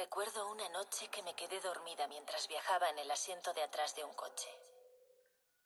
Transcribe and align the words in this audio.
Recuerdo 0.00 0.48
una 0.48 0.66
noche 0.70 1.08
que 1.08 1.22
me 1.22 1.36
quedé 1.36 1.60
dormida 1.60 2.08
mientras 2.08 2.48
viajaba 2.48 2.88
en 2.88 2.98
el 3.00 3.10
asiento 3.10 3.52
de 3.52 3.62
atrás 3.62 3.94
de 3.94 4.02
un 4.02 4.14
coche, 4.14 4.48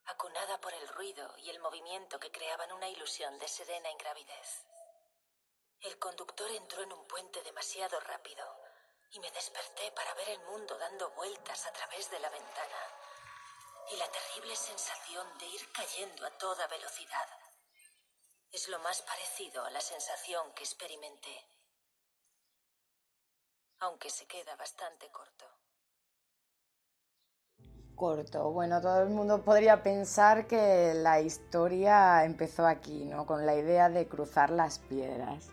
acunada 0.06 0.60
por 0.60 0.74
el 0.74 0.88
ruido 0.88 1.38
y 1.38 1.50
el 1.50 1.60
movimiento 1.60 2.18
que 2.18 2.32
creaban 2.32 2.72
una 2.72 2.88
ilusión 2.88 3.38
de 3.38 3.46
serena 3.46 3.88
ingravidez. 3.92 4.66
El 5.82 6.00
conductor 6.00 6.50
entró 6.50 6.82
en 6.82 6.92
un 6.92 7.06
puente 7.06 7.44
demasiado 7.44 8.00
rápido 8.00 8.44
y 9.12 9.20
me 9.20 9.30
desperté 9.30 9.92
para 9.92 10.12
ver 10.14 10.30
el 10.30 10.40
mundo 10.40 10.76
dando 10.78 11.10
vueltas 11.10 11.64
a 11.66 11.72
través 11.72 12.10
de 12.10 12.18
la 12.18 12.28
ventana 12.28 12.88
y 13.92 13.96
la 13.98 14.10
terrible 14.10 14.56
sensación 14.56 15.38
de 15.38 15.46
ir 15.46 15.70
cayendo 15.70 16.26
a 16.26 16.36
toda 16.38 16.66
velocidad. 16.66 17.28
Es 18.50 18.66
lo 18.66 18.80
más 18.80 19.00
parecido 19.02 19.64
a 19.64 19.70
la 19.70 19.80
sensación 19.80 20.52
que 20.54 20.64
experimenté 20.64 21.53
aunque 23.84 24.10
se 24.10 24.26
queda 24.26 24.56
bastante 24.56 25.06
corto. 25.10 25.44
Corto. 27.94 28.50
Bueno, 28.50 28.80
todo 28.80 29.02
el 29.02 29.10
mundo 29.10 29.44
podría 29.44 29.82
pensar 29.82 30.46
que 30.46 30.94
la 30.94 31.20
historia 31.20 32.24
empezó 32.24 32.66
aquí, 32.66 33.04
¿no? 33.04 33.26
Con 33.26 33.46
la 33.46 33.54
idea 33.54 33.88
de 33.88 34.08
cruzar 34.08 34.50
las 34.50 34.80
piedras. 34.80 35.50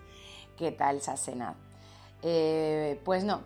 ¿Qué 0.57 0.71
tal, 0.71 1.01
Sasena? 1.01 1.55
Eh, 2.23 2.99
pues 3.05 3.23
no, 3.23 3.41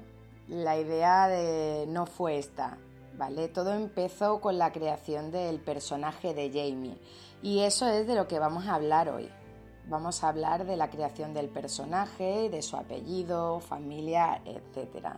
la 0.48 0.78
idea 0.78 1.28
de 1.28 1.86
no 1.88 2.06
fue 2.06 2.38
esta, 2.38 2.78
¿vale? 3.18 3.48
Todo 3.48 3.74
empezó 3.74 4.40
con 4.40 4.58
la 4.58 4.72
creación 4.72 5.32
del 5.32 5.60
personaje 5.60 6.34
de 6.34 6.50
Jamie 6.50 6.98
y 7.42 7.62
eso 7.62 7.88
es 7.88 8.08
de 8.08 8.16
lo 8.16 8.28
que 8.28 8.40
vamos 8.40 8.66
a 8.68 8.76
hablar 8.76 9.10
hoy. 9.10 9.30
Vamos 9.88 10.24
a 10.24 10.30
hablar 10.30 10.66
de 10.66 10.78
la 10.78 10.90
creación 10.90 11.34
del 11.34 11.48
personaje, 11.48 12.50
de 12.50 12.62
su 12.64 12.76
apellido, 12.76 13.60
familia, 13.60 14.42
etc. 14.46 15.10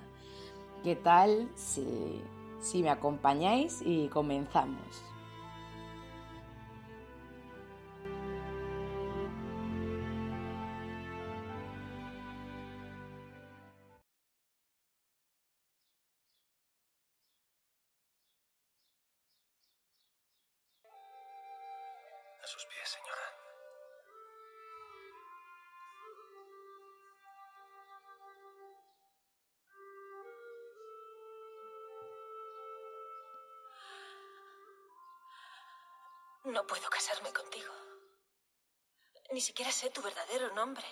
¿Qué 0.83 0.97
tal 0.97 1.49
si, 1.55 2.21
si 2.59 2.83
me 2.83 2.89
acompañáis 2.89 3.81
y 3.85 4.09
comenzamos? 4.09 5.03
No 36.47 36.65
puedo 36.65 36.89
casarme 36.89 37.33
contigo. 37.33 37.73
Ni 39.33 39.41
siquiera 39.41 39.69
sé 39.69 39.89
tu 39.89 40.01
verdadero 40.01 40.53
nombre. 40.55 40.85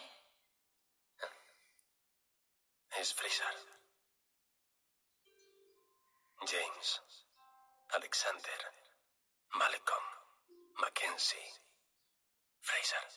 Es 3.00 3.14
Fraser. 3.14 3.56
James. 6.40 7.02
Alexander. 7.92 8.60
Malcolm. 9.52 10.04
Mackenzie. 10.82 11.48
Fraser. 12.60 13.08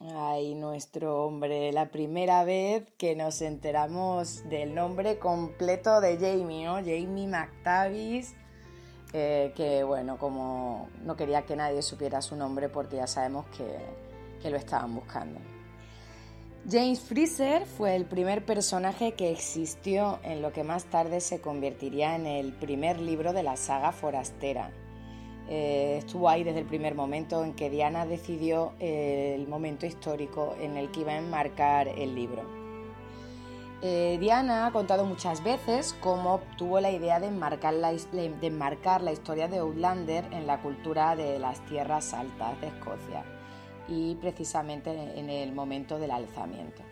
Ay, 0.00 0.56
nuestro 0.56 1.24
hombre, 1.24 1.72
la 1.72 1.92
primera 1.92 2.42
vez 2.42 2.92
que 2.98 3.14
nos 3.14 3.40
enteramos 3.40 4.48
del 4.48 4.74
nombre 4.74 5.20
completo 5.20 6.00
de 6.00 6.16
Jamie, 6.18 6.64
¿no? 6.64 6.74
Jamie 6.78 7.28
McTavish 7.28 8.45
que 9.54 9.82
bueno, 9.84 10.18
como 10.18 10.88
no 11.04 11.16
quería 11.16 11.42
que 11.42 11.56
nadie 11.56 11.82
supiera 11.82 12.20
su 12.22 12.36
nombre 12.36 12.68
porque 12.68 12.96
ya 12.96 13.06
sabemos 13.06 13.46
que, 13.56 13.64
que 14.42 14.50
lo 14.50 14.56
estaban 14.56 14.94
buscando. 14.94 15.40
James 16.68 16.98
Freezer 17.00 17.64
fue 17.64 17.94
el 17.94 18.06
primer 18.06 18.44
personaje 18.44 19.12
que 19.12 19.30
existió 19.30 20.18
en 20.24 20.42
lo 20.42 20.52
que 20.52 20.64
más 20.64 20.86
tarde 20.86 21.20
se 21.20 21.40
convertiría 21.40 22.16
en 22.16 22.26
el 22.26 22.52
primer 22.52 22.98
libro 22.98 23.32
de 23.32 23.44
la 23.44 23.56
saga 23.56 23.92
Forastera. 23.92 24.72
Eh, 25.48 25.98
estuvo 25.98 26.28
ahí 26.28 26.42
desde 26.42 26.58
el 26.58 26.66
primer 26.66 26.96
momento 26.96 27.44
en 27.44 27.54
que 27.54 27.70
Diana 27.70 28.04
decidió 28.04 28.72
eh, 28.80 29.36
el 29.38 29.46
momento 29.46 29.86
histórico 29.86 30.56
en 30.60 30.76
el 30.76 30.90
que 30.90 31.00
iba 31.02 31.12
a 31.12 31.18
enmarcar 31.18 31.86
el 31.86 32.16
libro. 32.16 32.55
Eh, 33.82 34.16
Diana 34.18 34.66
ha 34.66 34.72
contado 34.72 35.04
muchas 35.04 35.44
veces 35.44 35.94
cómo 36.00 36.34
obtuvo 36.34 36.80
la 36.80 36.90
idea 36.90 37.20
de 37.20 37.26
enmarcar 37.26 37.74
la, 37.74 37.92
historia 37.92 39.48
de 39.48 39.58
Outlander 39.58 40.24
en 40.32 40.46
la 40.46 40.62
cultura 40.62 41.14
de 41.14 41.38
las 41.38 41.60
tierras 41.66 42.14
altas 42.14 42.58
de 42.62 42.68
Escocia 42.68 43.22
y 43.86 44.14
precisamente 44.14 44.90
en 45.18 45.28
el 45.28 45.52
momento 45.52 45.98
del 45.98 46.10
alzamiento. 46.10 46.82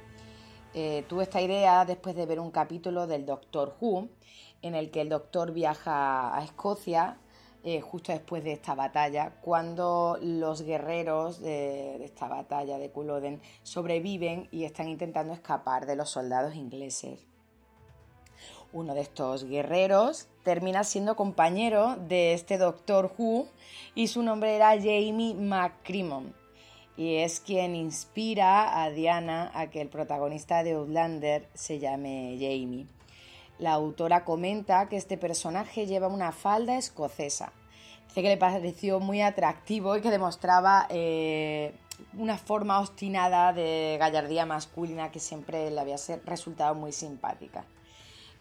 Eh, 0.75 1.06
esta 1.22 1.41
idea 1.41 1.84
después 1.87 2.17
de 2.17 2.27
ver 2.27 2.39
un 2.39 2.50
capítulo 2.50 3.06
del 3.06 3.25
Doctor 3.25 3.77
Who 3.81 4.09
en 4.61 4.75
el 4.75 4.91
que 4.91 5.01
el 5.01 5.09
doctor 5.09 5.53
viaja 5.53 6.37
a 6.37 6.45
Escocia 6.45 7.16
eh, 7.64 7.80
justo 7.80 8.12
después 8.12 8.44
de 8.44 8.52
esta 8.52 8.75
batalla, 8.75 9.41
cuando 9.41 10.19
los 10.20 10.62
guerreros 10.62 11.41
de, 11.41 12.04
esta 12.04 12.28
batalla 12.28 12.78
de 12.78 12.91
Culloden 12.91 13.41
sobreviven 13.62 14.48
y 14.50 14.64
están 14.64 14.88
intentando 14.88 15.32
escapar 15.32 15.86
de 15.86 15.97
los 15.97 16.10
soldados 16.10 16.54
ingleses. 16.54 17.26
Uno 18.74 18.94
de 18.94 19.00
estos 19.00 19.44
guerreros 19.44 20.28
termina 20.42 20.84
siendo 20.84 21.16
compañero 21.16 21.97
de 21.97 22.34
este 22.34 22.58
Doctor 22.58 23.12
Who 23.16 23.48
y 23.94 24.08
su 24.08 24.22
nombre 24.22 24.56
era 24.56 24.76
Jamie 24.76 25.34
McCrimmon 25.34 26.34
y 26.97 27.16
es 27.16 27.41
quien 27.41 27.74
inspira 27.74 28.82
a 28.82 28.91
Diana 28.91 29.50
a 29.54 29.70
que 29.70 29.80
el 29.80 29.88
protagonista 29.88 30.62
de 30.62 30.72
Outlander 30.72 31.48
se 31.54 31.78
llame 31.78 32.36
Jamie. 32.38 32.86
La 33.59 33.72
autora 33.72 34.25
comenta 34.25 34.88
que 34.88 34.97
este 34.97 35.16
personaje 35.16 35.87
lleva 35.87 36.09
una 36.09 36.32
falda 36.32 36.76
escocesa. 36.76 37.53
Dice 38.09 38.22
que 38.22 38.28
le 38.28 38.37
pareció 38.37 39.00
muy 39.00 39.22
atractivo 39.22 39.97
y 39.97 40.00
que 40.00 40.10
demostraba 40.10 40.87
eh, 40.91 41.75
una 42.16 42.37
forma 42.37 42.81
obstinada 42.81 43.53
de 43.53 43.97
gallardía 43.98 44.47
masculina 44.47 45.10
que 45.10 45.20
siempre 45.20 45.70
le 45.70 45.81
había 45.81 45.97
resultado 46.25 46.75
muy 46.75 46.92
simpática. 46.92 47.65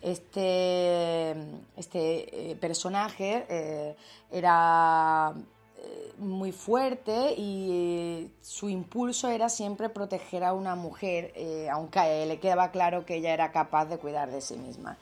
Este, 0.02 1.32
este 1.78 2.52
eh, 2.52 2.56
personaje 2.58 3.46
eh, 3.48 3.96
era 4.32 5.34
muy 6.18 6.52
fuerte 6.52 7.34
y 7.38 8.32
su 8.42 8.70
impulso 8.70 9.30
era 9.30 9.50
siempre 9.50 9.90
proteger 9.90 10.44
a 10.44 10.54
una 10.54 10.76
mujer, 10.76 11.32
eh, 11.36 11.68
aunque 11.72 12.26
le 12.26 12.40
quedaba 12.40 12.72
claro 12.72 13.06
que 13.06 13.16
ella 13.16 13.34
era 13.34 13.52
capaz 13.52 13.86
de 13.86 13.98
cuidar 13.98 14.32
de 14.32 14.42
sí 14.42 14.56
misma. 14.56 14.98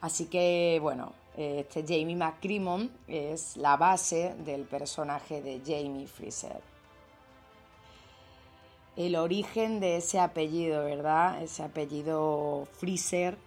Así 0.00 0.26
que, 0.26 0.78
bueno, 0.80 1.12
este 1.36 1.82
Jamie 1.82 2.16
McCrimmon 2.16 2.90
es 3.08 3.56
la 3.56 3.76
base 3.76 4.34
del 4.44 4.62
personaje 4.62 5.42
de 5.42 5.60
Jamie 5.64 6.06
Freezer. 6.06 6.60
El 8.96 9.16
origen 9.16 9.80
de 9.80 9.96
ese 9.96 10.18
apellido, 10.18 10.84
¿verdad? 10.84 11.42
Ese 11.42 11.62
apellido 11.62 12.66
Freezer 12.72 13.38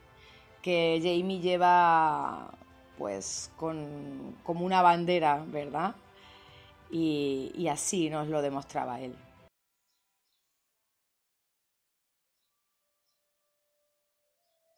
que 0.62 1.00
Jamie 1.04 1.40
lleva 1.40 2.52
pues 2.98 3.52
con, 3.58 4.36
como 4.44 4.66
una 4.66 4.82
bandera, 4.82 5.44
¿verdad? 5.48 5.96
Y, 6.94 7.68
así 7.68 8.10
nos 8.10 8.28
lo 8.28 8.42
demostraba 8.42 9.00
él. 9.00 9.16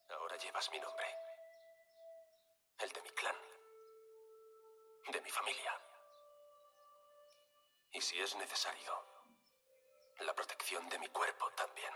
Ahora 0.10 0.38
llevas 0.38 0.72
mi 0.72 0.80
nombre, 0.80 1.06
el 2.80 2.90
de 2.90 3.02
mi 3.02 3.10
clan, 3.10 3.36
de 5.12 5.22
mi 5.22 5.30
familia. 5.30 5.72
Y 7.92 8.00
si 8.00 8.18
es 8.18 8.36
necesario, 8.38 8.94
la 10.26 10.34
protección 10.34 10.88
de 10.88 11.00
mi 11.00 11.08
cuerpo 11.10 11.46
también. 11.58 11.92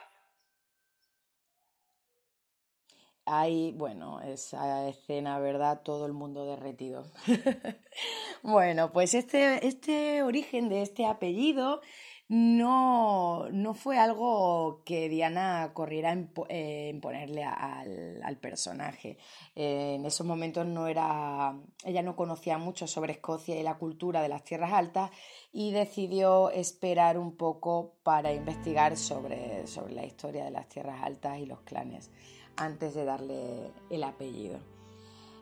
hay, 3.31 3.73
bueno, 3.73 4.21
esa 4.21 4.87
escena, 4.87 5.37
¿verdad? 5.39 5.83
Todo 5.83 6.07
el 6.07 6.13
mundo 6.13 6.45
derretido. 6.45 7.05
bueno, 8.43 8.91
pues 8.91 9.13
este, 9.13 9.65
este 9.67 10.23
origen 10.23 10.69
de 10.69 10.81
este 10.81 11.05
apellido 11.05 11.81
no, 12.29 13.49
no 13.49 13.73
fue 13.73 13.97
algo 13.97 14.83
que 14.85 15.09
Diana 15.09 15.71
corriera 15.73 16.11
en, 16.11 16.31
eh, 16.47 16.97
ponerle 17.01 17.43
al, 17.43 18.37
personaje. 18.39 19.17
Eh, 19.55 19.95
en 19.95 20.05
esos 20.05 20.27
momentos 20.27 20.65
no 20.67 20.85
era, 20.85 21.59
ella 21.83 22.03
no 22.03 22.15
conocía 22.15 22.59
mucho 22.59 22.85
sobre 22.85 23.13
Escocia 23.13 23.59
y 23.59 23.63
la 23.63 23.79
cultura 23.79 24.21
de 24.21 24.29
las 24.29 24.43
tierras 24.43 24.73
altas 24.73 25.09
y 25.51 25.71
decidió 25.71 26.51
esperar 26.51 27.17
un 27.17 27.35
poco 27.35 27.95
para 28.03 28.31
investigar 28.31 28.95
sobre, 28.95 29.65
sobre 29.65 29.95
la 29.95 30.05
historia 30.05 30.45
de 30.45 30.51
las 30.51 30.69
tierras 30.69 31.01
altas 31.01 31.39
y 31.39 31.47
los 31.47 31.61
clanes 31.61 32.11
antes 32.57 32.93
de 32.93 33.05
darle 33.05 33.71
el 33.89 34.03
apellido. 34.03 34.78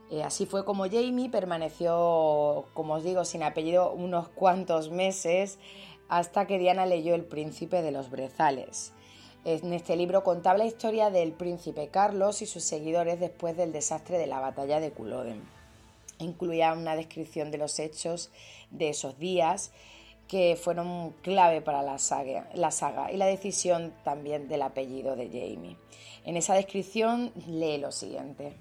Eh, 0.10 0.24
así 0.24 0.46
fue 0.46 0.64
como 0.64 0.86
Jamie 0.86 1.30
permaneció, 1.30 2.66
como 2.74 2.96
os 2.96 3.04
digo, 3.04 3.26
sin 3.26 3.44
apellido 3.44 3.92
unos 3.92 4.30
cuantos 4.30 4.90
meses 4.90 5.60
hasta 6.08 6.48
que 6.48 6.60
Diana 6.60 6.86
leyó 6.86 7.14
El 7.14 7.26
príncipe 7.26 7.82
de 7.82 7.92
los 7.92 8.10
brezales. 8.10 8.94
En 9.44 9.74
este 9.74 9.96
libro 9.96 10.24
contaba 10.24 10.58
la 10.58 10.66
historia 10.66 11.10
del 11.10 11.32
príncipe 11.34 11.90
Carlos 11.90 12.42
y 12.42 12.46
sus 12.46 12.64
seguidores 12.64 13.20
después 13.20 13.56
del 13.56 13.72
desastre 13.72 14.18
de 14.18 14.28
la 14.28 14.40
batalla 14.40 14.80
de 14.80 14.92
Culloden. 14.92 15.42
Incluía 16.20 16.74
una 16.74 16.96
descripción 16.96 17.52
de 17.52 17.58
los 17.58 17.80
hechos 17.80 18.32
de 18.72 18.90
esos 18.90 19.20
días 19.20 19.72
que 20.28 20.58
fueron 20.62 21.12
clave 21.22 21.62
para 21.62 21.82
la 21.82 22.00
saga, 22.00 22.50
la 22.54 22.72
saga 22.72 23.12
y 23.12 23.18
la 23.18 23.26
decisión 23.26 23.94
también 24.04 24.50
del 24.50 24.64
apellido 24.64 25.16
de 25.16 25.28
Jamie. 25.28 25.78
En 26.26 26.36
esa 26.36 26.56
descripción 26.56 27.32
lee 27.48 27.78
lo 27.78 27.92
siguiente. 27.92 28.54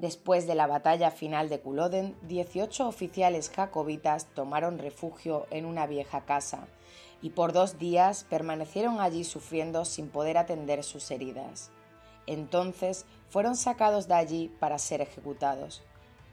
Después 0.00 0.46
de 0.46 0.54
la 0.54 0.66
batalla 0.66 1.10
final 1.10 1.50
de 1.50 1.60
Culloden, 1.60 2.16
18 2.22 2.88
oficiales 2.88 3.50
jacobitas 3.50 4.28
tomaron 4.34 4.78
refugio 4.78 5.46
en 5.50 5.66
una 5.66 5.86
vieja 5.86 6.22
casa 6.22 6.68
y 7.20 7.30
por 7.30 7.52
dos 7.52 7.78
días 7.78 8.24
permanecieron 8.30 8.98
allí 9.02 9.24
sufriendo 9.24 9.84
sin 9.84 10.08
poder 10.08 10.38
atender 10.38 10.84
sus 10.84 11.10
heridas. 11.10 11.70
Entonces 12.26 13.04
fueron 13.28 13.56
sacados 13.56 14.08
de 14.08 14.14
allí 14.14 14.50
para 14.58 14.78
ser 14.78 15.02
ejecutados. 15.02 15.82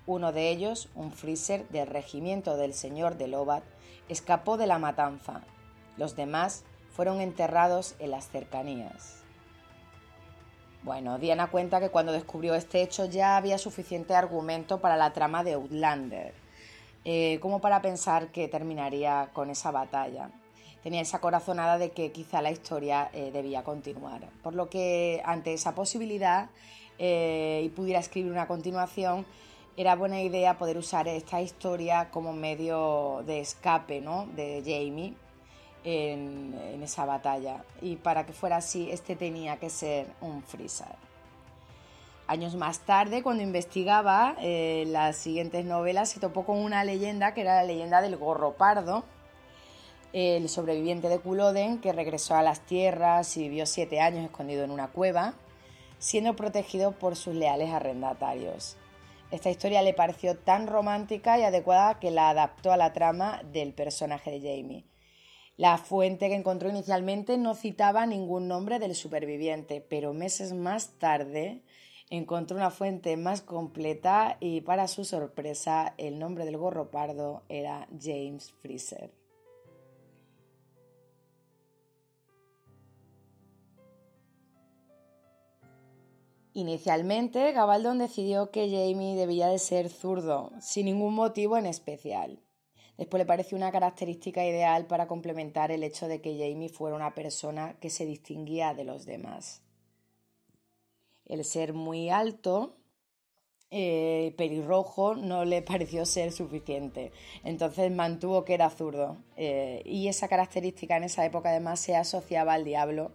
Uno 0.06 0.32
de 0.32 0.50
ellos, 0.50 0.88
un 0.96 1.12
freezer 1.12 1.68
del 1.68 1.88
regimiento 1.88 2.56
del 2.56 2.74
señor 2.74 3.18
de 3.18 3.28
Lobat, 3.28 3.66
escapó 4.08 4.56
de 4.56 4.68
la 4.68 4.80
matanza. 4.80 5.42
Los 5.98 6.16
demás 6.16 6.64
fueron 6.96 7.20
enterrados 7.20 7.96
en 8.00 8.12
las 8.12 8.30
cercanías. 8.30 9.27
Bueno, 10.88 11.20
Diana 11.20 11.48
cuenta 11.48 11.82
que 11.82 11.90
cuando 11.90 12.14
descubrió 12.14 12.56
este 12.56 12.82
hecho 12.82 13.04
ya 13.04 13.36
había 13.36 13.58
suficiente 13.58 14.16
argumento 14.16 14.80
para 14.80 14.96
la 14.96 15.12
trama 15.12 15.44
de 15.44 15.52
Outlander, 15.56 16.34
eh, 17.04 17.40
como 17.42 17.60
para 17.60 17.82
pensar 17.82 18.30
que 18.30 18.48
terminaría 18.48 19.30
con 19.34 19.50
esa 19.50 19.72
batalla. 19.72 20.30
Tenía 20.84 21.02
esa 21.02 21.20
corazonada 21.20 21.78
de 21.78 21.92
que 21.92 22.14
quizá 22.14 22.42
la 22.42 22.52
historia 22.52 23.10
eh, 23.12 23.32
debía 23.34 23.66
continuar, 23.66 24.22
por 24.42 24.56
lo 24.56 24.70
que 24.70 25.22
ante 25.26 25.54
esa 25.54 25.76
posibilidad 25.76 26.52
eh, 27.00 27.64
y 27.66 27.68
pudiera 27.68 28.00
escribir 28.00 28.32
una 28.32 28.48
continuación, 28.48 29.26
era 29.76 29.94
buena 29.98 30.22
idea 30.22 30.58
poder 30.58 30.78
usar 30.78 31.10
esta 31.10 31.42
historia 31.42 32.12
como 32.12 32.32
medio 32.32 33.24
de 33.26 33.42
escape 33.42 34.00
¿no? 34.00 34.26
de 34.38 34.62
Jamie 34.66 35.16
en, 35.84 36.82
esa 36.84 37.06
batalla. 37.06 37.64
Y 37.82 37.98
para 37.98 38.26
que 38.26 38.34
fuera 38.34 38.58
así, 38.58 38.90
este 38.92 39.16
tenía 39.16 39.58
que 39.58 39.70
ser 39.70 40.08
un 40.22 40.44
Freezer. 40.44 40.96
Años 42.28 42.56
más 42.56 42.80
tarde, 42.80 43.24
cuando 43.24 43.44
investigaba 43.44 44.36
eh, 44.42 44.86
las 44.88 45.16
siguientes 45.16 45.66
novelas, 45.66 46.10
se 46.10 46.20
topó 46.20 46.46
con 46.46 46.58
una 46.58 46.84
leyenda 46.84 47.34
que 47.34 47.42
era 47.42 47.56
la 47.56 47.64
leyenda 47.64 48.02
del 48.02 48.18
gorro 48.18 48.54
pardo, 48.54 49.06
el 50.14 50.50
sobreviviente 50.50 51.10
de 51.10 51.20
Culloden 51.20 51.80
que 51.80 51.94
regresó 51.94 52.36
a 52.36 52.42
las 52.42 52.62
tierras 52.62 53.36
y 53.38 53.44
vivió 53.44 53.66
siete 53.66 54.02
años 54.02 54.26
escondido 54.26 54.64
en 54.64 54.72
una 54.72 54.88
cueva, 54.88 55.34
siendo 56.00 56.36
protegido 56.36 56.92
por 56.92 57.16
sus 57.16 57.36
leales 57.36 57.72
arrendatarios. 57.72 58.78
Esta 59.30 59.50
historia 59.50 59.82
le 59.82 59.94
pareció 59.94 60.38
tan 60.38 60.68
romántica 60.68 61.38
y 61.38 61.44
adecuada 61.44 62.00
que 62.00 62.12
la 62.12 62.30
adaptó 62.30 62.72
a 62.72 62.78
la 62.78 62.94
trama 62.94 63.42
del 63.52 63.74
personaje 63.74 64.32
de 64.32 64.40
Jamie. 64.40 64.84
La 65.58 65.80
fuente 65.80 66.30
que 66.30 66.36
encontró 66.36 66.70
inicialmente 66.70 67.36
no 67.40 67.56
citaba 67.56 68.06
ningún 68.06 68.48
nombre 68.48 68.78
del 68.78 68.94
superviviente, 68.94 69.82
pero 69.82 70.14
meses 70.14 70.54
más 70.54 71.00
tarde 71.00 71.64
encontró 72.12 72.56
una 72.56 72.70
fuente 72.70 73.18
más 73.18 73.42
completa 73.42 74.38
y 74.40 74.62
para 74.62 74.88
su 74.88 75.04
sorpresa 75.04 75.96
el 75.98 76.20
nombre 76.20 76.46
del 76.46 76.58
gorro 76.58 76.92
pardo 76.92 77.42
era 77.50 77.88
James 78.00 78.52
Freezer. 78.62 79.12
Inicialmente, 86.54 87.52
Gabaldon 87.52 87.98
decidió 87.98 88.52
que 88.52 88.70
Jamie 88.70 89.16
debía 89.16 89.48
de 89.48 89.60
ser 89.60 89.90
zurdo, 89.90 90.52
sin 90.60 90.86
ningún 90.86 91.16
motivo 91.16 91.58
en 91.58 91.66
especial. 91.66 92.47
Después 92.98 93.20
le 93.20 93.26
pareció 93.26 93.58
una 93.58 93.72
característica 93.72 94.44
ideal 94.44 94.88
para 94.88 95.08
complementar 95.08 95.72
el 95.72 95.84
hecho 95.84 96.08
de 96.08 96.20
que 96.20 96.38
Jamie 96.38 96.70
fuera 96.70 96.96
una 96.96 97.14
persona 97.14 97.78
que 97.80 97.92
se 97.92 98.06
distinguía 98.06 98.74
de 98.74 98.86
los 98.86 99.06
demás. 99.06 99.62
El 101.26 101.46
ser 101.46 101.74
muy 101.74 102.10
alto, 102.10 102.78
eh, 103.70 104.34
pelirrojo, 104.38 105.14
no 105.14 105.46
le 105.46 105.62
pareció 105.62 106.06
ser 106.06 106.32
suficiente. 106.32 107.12
Entonces 107.44 107.92
mantuvo 107.92 108.44
que 108.46 108.56
era 108.56 108.70
zurdo. 108.72 109.18
Eh, 109.36 109.84
y 109.86 110.08
esa 110.08 110.28
característica 110.28 110.98
en 110.98 111.04
esa 111.04 111.24
época 111.24 111.50
además 111.50 111.80
se 111.80 111.96
asociaba 111.96 112.54
al 112.54 112.64
diablo 112.64 113.12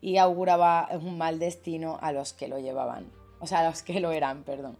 y 0.00 0.16
auguraba 0.16 0.88
un 1.00 1.18
mal 1.18 1.38
destino 1.38 1.98
a 2.00 2.10
los 2.12 2.32
que 2.32 2.48
lo 2.48 2.58
llevaban. 2.58 3.12
O 3.38 3.46
sea, 3.46 3.60
a 3.60 3.68
los 3.68 3.82
que 3.82 4.00
lo 4.00 4.10
eran, 4.10 4.42
perdón. 4.42 4.76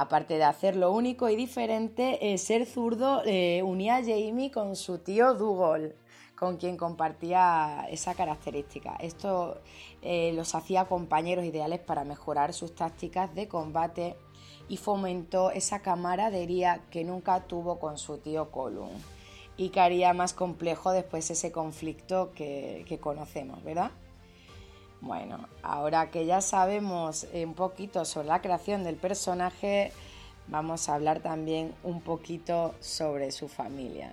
Aparte 0.00 0.38
de 0.38 0.44
hacerlo 0.44 0.92
único 0.92 1.28
y 1.28 1.36
diferente, 1.36 2.38
ser 2.38 2.64
zurdo 2.64 3.20
eh, 3.26 3.62
unía 3.62 3.96
a 3.96 4.00
Jamie 4.00 4.50
con 4.50 4.74
su 4.74 4.96
tío 4.96 5.34
Dougal, 5.34 5.94
con 6.34 6.56
quien 6.56 6.78
compartía 6.78 7.86
esa 7.90 8.14
característica. 8.14 8.96
Esto 8.96 9.60
eh, 10.00 10.32
los 10.34 10.54
hacía 10.54 10.86
compañeros 10.86 11.44
ideales 11.44 11.80
para 11.80 12.04
mejorar 12.04 12.54
sus 12.54 12.74
tácticas 12.74 13.34
de 13.34 13.46
combate 13.46 14.16
y 14.70 14.78
fomentó 14.78 15.50
esa 15.50 15.80
camaradería 15.80 16.80
que 16.90 17.04
nunca 17.04 17.46
tuvo 17.46 17.78
con 17.78 17.98
su 17.98 18.16
tío 18.16 18.50
Colum 18.50 18.88
y 19.58 19.68
que 19.68 19.80
haría 19.80 20.14
más 20.14 20.32
complejo 20.32 20.92
después 20.92 21.30
ese 21.30 21.52
conflicto 21.52 22.32
que, 22.32 22.86
que 22.88 22.98
conocemos, 22.98 23.62
¿verdad? 23.62 23.90
Bueno, 25.00 25.48
ahora 25.62 26.10
que 26.10 26.26
ya 26.26 26.42
sabemos 26.42 27.26
un 27.32 27.54
poquito 27.54 28.04
sobre 28.04 28.28
la 28.28 28.42
creación 28.42 28.84
del 28.84 28.96
personaje, 28.96 29.94
vamos 30.46 30.88
a 30.88 30.94
hablar 30.94 31.20
también 31.20 31.74
un 31.82 32.02
poquito 32.02 32.74
sobre 32.80 33.32
su 33.32 33.48
familia. 33.48 34.12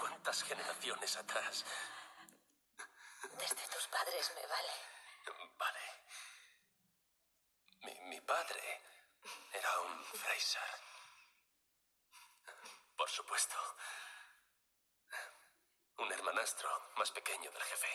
¿Cuántas 0.00 0.42
generaciones 0.42 1.16
atrás? 1.16 1.64
Desde 3.38 3.62
tus 3.72 3.86
padres 3.86 4.32
me 4.34 4.42
vale. 4.48 4.72
Vale. 5.58 5.78
Mi, 7.84 8.10
mi 8.10 8.20
padre 8.22 8.97
era 9.52 9.80
un 9.80 10.04
Fraser. 10.04 10.62
Por 12.96 13.08
supuesto. 13.08 13.56
Un 15.98 16.12
hermanastro 16.12 16.68
más 16.96 17.10
pequeño 17.10 17.50
del 17.50 17.62
jefe. 17.62 17.88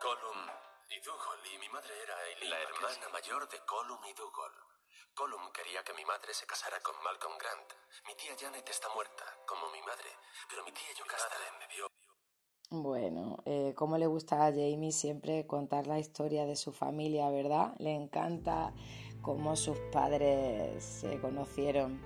Colum 0.00 0.46
y 0.90 1.00
Dougal, 1.00 1.46
y 1.52 1.58
mi 1.58 1.68
madre 1.68 1.94
era 2.02 2.16
la 2.48 2.60
hermana 2.60 3.08
mayor 3.10 3.48
de 3.48 3.58
Colum 3.64 4.04
y 4.06 4.12
Dougal. 4.14 4.52
Colum 5.14 5.50
quería 5.52 5.82
que 5.82 5.92
mi 5.94 6.04
madre 6.04 6.32
se 6.32 6.46
casara 6.46 6.80
con 6.80 6.94
Malcolm 7.02 7.36
Grant. 7.38 7.72
Mi 8.06 8.14
tía 8.14 8.36
Janet 8.38 8.68
está 8.68 8.88
muerta, 8.94 9.24
como 9.46 9.68
mi 9.70 9.82
madre, 9.82 10.10
pero 10.48 10.64
mi 10.64 10.72
tía 10.72 10.92
Yocasta 10.96 11.36
me 11.58 11.74
dio... 11.74 11.88
Bueno, 12.70 13.42
eh, 13.46 13.74
como 13.74 13.98
le 13.98 14.06
gusta 14.06 14.46
a 14.46 14.50
Jamie 14.50 14.92
siempre 14.92 15.46
contar 15.46 15.86
la 15.86 15.98
historia 15.98 16.46
de 16.46 16.54
su 16.54 16.72
familia, 16.72 17.30
¿verdad? 17.30 17.74
Le 17.78 17.94
encanta 17.94 18.72
cómo 19.22 19.56
sus 19.56 19.78
padres 19.92 20.82
se 20.82 21.18
conocieron. 21.18 22.00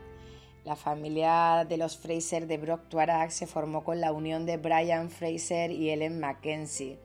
La 0.65 0.77
familia 0.77 1.67
de 1.69 1.77
los 1.77 1.97
Fraser 1.97 2.47
de 2.47 2.57
Brock 2.57 2.89
Tuareg 2.89 3.33
se 3.33 3.47
formó 3.47 3.83
con 3.83 4.01
la 4.01 4.13
unión 4.13 4.47
de 4.47 4.59
Brian 4.59 5.11
Fraser 5.11 5.73
y 5.73 5.91
Ellen 5.91 6.21
Mackenzie, 6.21 6.99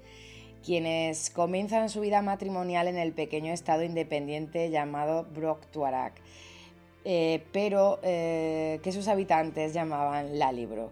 quienes 0.63 1.31
comienzan 1.31 1.89
su 1.89 2.01
vida 2.01 2.21
matrimonial 2.21 2.87
en 2.87 2.97
el 2.97 3.13
pequeño 3.13 3.51
estado 3.51 3.83
independiente 3.83 4.69
llamado 4.69 5.25
Brock 5.33 5.65
Tuareg, 5.71 6.13
eh, 7.03 7.45
pero 7.51 7.99
eh, 8.03 8.79
que 8.83 8.91
sus 8.91 9.07
habitantes 9.07 9.73
llamaban 9.73 10.37
Lallybrook. 10.37 10.91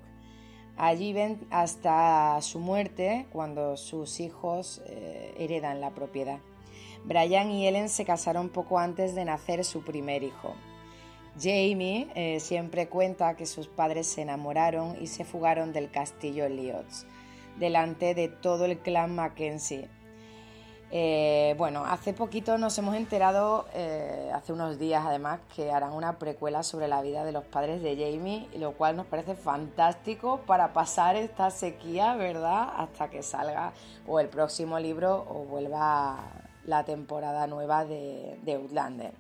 Allí 0.77 1.13
ven 1.13 1.39
hasta 1.51 2.41
su 2.41 2.59
muerte, 2.59 3.27
cuando 3.31 3.77
sus 3.77 4.19
hijos 4.19 4.81
eh, 4.87 5.33
heredan 5.37 5.79
la 5.79 5.91
propiedad. 5.91 6.39
Brian 7.05 7.51
y 7.51 7.67
Ellen 7.67 7.89
se 7.89 8.05
casaron 8.05 8.49
poco 8.49 8.79
antes 8.79 9.15
de 9.15 9.25
nacer 9.25 9.63
su 9.63 9.83
primer 9.83 10.23
hijo. 10.23 10.55
Jamie 11.37 12.07
eh, 12.15 12.39
siempre 12.39 12.87
cuenta 12.87 13.35
que 13.35 13.45
sus 13.45 13.67
padres 13.67 14.07
se 14.07 14.21
enamoraron 14.21 14.95
y 15.01 15.07
se 15.07 15.25
fugaron 15.25 15.73
del 15.73 15.91
castillo 15.91 16.47
Liots, 16.47 17.05
delante 17.57 18.15
de 18.15 18.29
todo 18.29 18.65
el 18.65 18.79
clan 18.79 19.15
Mackenzie, 19.15 19.89
eh, 20.91 21.55
bueno, 21.57 21.83
hace 21.85 22.13
poquito 22.13 22.57
nos 22.57 22.77
hemos 22.77 22.95
enterado, 22.95 23.65
eh, 23.73 24.31
hace 24.33 24.53
unos 24.53 24.77
días 24.77 25.03
además, 25.05 25.39
que 25.55 25.71
harán 25.71 25.93
una 25.93 26.19
precuela 26.19 26.63
sobre 26.63 26.87
la 26.87 27.01
vida 27.01 27.25
de 27.25 27.31
los 27.31 27.43
padres 27.43 27.81
de 27.81 27.95
Jamie, 27.95 28.47
lo 28.57 28.73
cual 28.73 28.95
nos 28.95 29.05
parece 29.07 29.35
fantástico 29.35 30.41
para 30.45 30.73
pasar 30.73 31.15
esta 31.15 31.49
sequía, 31.49 32.15
¿verdad? 32.15 32.69
Hasta 32.77 33.09
que 33.09 33.23
salga 33.23 33.73
o 34.07 34.19
el 34.19 34.29
próximo 34.29 34.79
libro 34.79 35.25
o 35.27 35.43
vuelva 35.45 36.23
la 36.65 36.83
temporada 36.83 37.47
nueva 37.47 37.85
de, 37.85 38.37
de 38.43 38.53
Outlander. 38.53 39.13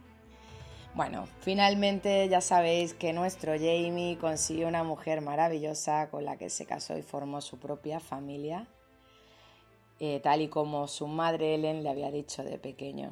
Bueno, 0.93 1.27
finalmente 1.41 2.29
ya 2.29 2.41
sabéis 2.41 2.93
que 2.93 3.11
nuestro 3.13 3.53
Jamie 3.53 4.17
consiguió 4.19 4.67
una 4.67 4.83
mujer 4.83 5.21
maravillosa 5.21 6.09
con 6.09 6.23
la 6.25 6.37
que 6.37 6.49
se 6.49 6.65
casó 6.65 6.97
y 6.97 7.01
formó 7.01 7.41
su 7.41 7.59
propia 7.59 7.99
familia 7.99 8.67
eh, 9.99 10.19
tal 10.21 10.41
y 10.41 10.49
como 10.49 10.87
su 10.89 11.07
madre 11.07 11.55
Ellen 11.55 11.81
le 11.81 11.89
había 11.89 12.11
dicho 12.11 12.43
de 12.43 12.57
pequeño. 12.57 13.11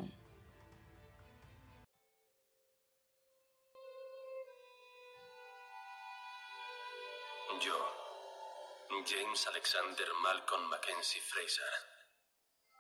Yo, 7.62 7.78
James 8.90 9.48
Alexander 9.48 10.08
Malcolm 10.22 10.64
Mackenzie 10.70 11.22
Fraser, 11.22 11.66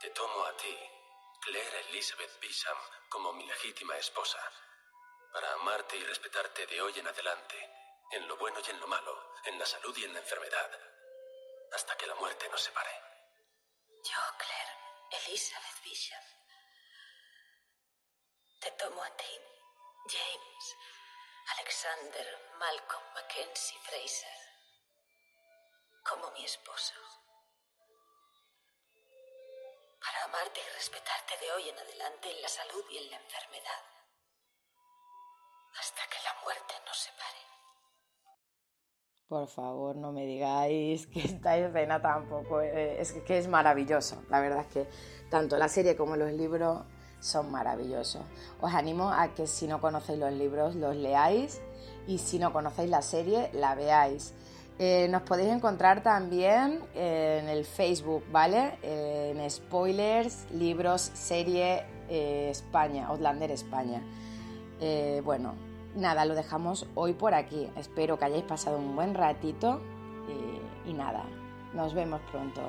te 0.01 0.09
tomo 0.09 0.43
a 0.43 0.57
ti, 0.57 0.75
Claire 1.43 1.89
Elizabeth 1.89 2.39
Bisham, 2.39 2.77
como 3.09 3.33
mi 3.33 3.45
legítima 3.45 3.97
esposa, 3.97 4.39
para 5.33 5.51
amarte 5.55 5.97
y 5.97 6.03
respetarte 6.05 6.65
de 6.67 6.81
hoy 6.81 6.97
en 6.97 7.07
adelante, 7.07 7.69
en 8.11 8.25
lo 8.29 8.37
bueno 8.37 8.59
y 8.65 8.69
en 8.69 8.79
lo 8.79 8.87
malo, 8.87 9.33
en 9.43 9.59
la 9.59 9.65
salud 9.65 9.93
y 9.97 10.05
en 10.05 10.13
la 10.13 10.19
enfermedad, 10.19 10.71
hasta 11.73 11.97
que 11.97 12.07
la 12.07 12.15
muerte 12.15 12.47
nos 12.47 12.61
separe. 12.61 12.91
Yo, 14.05 14.19
Claire, 14.37 15.25
Elizabeth 15.27 15.83
Bishop, 15.83 16.23
te 18.61 18.71
tomo 18.71 19.03
a 19.03 19.09
ti, 19.17 19.41
James, 20.07 20.75
Alexander, 21.57 22.55
Malcolm, 22.57 23.13
Mackenzie, 23.15 23.79
Fraser, 23.81 24.39
como 26.05 26.31
mi 26.31 26.45
esposo. 26.45 27.22
Para 30.03 30.23
amarte 30.25 30.59
y 30.59 30.75
respetarte 30.75 31.33
de 31.39 31.51
hoy 31.53 31.69
en 31.69 31.79
adelante 31.79 32.29
en 32.29 32.41
la 32.41 32.49
salud 32.49 32.83
y 32.91 32.97
en 32.97 33.09
la 33.09 33.17
enfermedad, 33.17 33.81
hasta 35.79 36.01
que 36.11 36.17
la 36.23 36.33
muerte 36.43 36.73
nos 36.85 36.97
separe. 36.97 37.43
Por 39.29 39.47
favor, 39.47 39.95
no 39.95 40.11
me 40.11 40.25
digáis 40.25 41.07
que 41.07 41.21
esta 41.21 41.57
escena 41.57 42.01
tampoco 42.01 42.59
eh, 42.61 42.99
es 42.99 43.13
que 43.13 43.37
es 43.37 43.47
maravilloso. 43.47 44.23
La 44.29 44.41
verdad 44.41 44.59
es 44.59 44.67
que 44.67 44.89
tanto 45.29 45.57
la 45.57 45.69
serie 45.69 45.95
como 45.95 46.17
los 46.17 46.31
libros 46.33 46.83
son 47.21 47.49
maravillosos. 47.49 48.23
Os 48.59 48.73
animo 48.73 49.09
a 49.09 49.33
que 49.33 49.47
si 49.47 49.67
no 49.67 49.79
conocéis 49.79 50.19
los 50.19 50.33
libros 50.33 50.75
los 50.75 50.97
leáis 50.97 51.61
y 52.07 52.17
si 52.17 52.37
no 52.37 52.51
conocéis 52.51 52.89
la 52.89 53.01
serie 53.01 53.49
la 53.53 53.73
veáis. 53.73 54.33
Eh, 54.79 55.07
nos 55.09 55.21
podéis 55.21 55.49
encontrar 55.51 56.01
también 56.01 56.79
en 56.95 57.47
el 57.47 57.63
Facebook, 57.63 58.23
¿vale? 58.31 58.77
en 58.81 59.49
Spoilers, 59.49 60.47
Libros, 60.51 61.11
Serie 61.13 61.85
eh, 62.09 62.49
España, 62.49 63.07
Outlander 63.07 63.51
España. 63.51 64.01
bueno, 65.23 65.53
nada, 65.95 66.25
lo 66.25 66.35
dejamos 66.35 66.87
hoy 66.95 67.13
por 67.13 67.33
aquí. 67.33 67.69
Espero 67.77 68.17
que 68.17 68.25
hayáis 68.25 68.43
pasado 68.43 68.77
un 68.77 68.95
buen 68.95 69.13
ratito 69.13 69.81
y 70.85 70.93
nada, 70.93 71.23
nos 71.73 71.93
vemos 71.93 72.19
pronto. 72.31 72.61